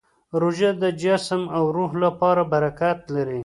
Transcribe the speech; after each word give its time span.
روژه 0.41 0.69
د 0.83 0.85
جسم 1.03 1.41
او 1.57 1.63
روح 1.77 1.91
لپاره 2.05 2.41
برکت 2.53 2.99
لري. 3.15 3.39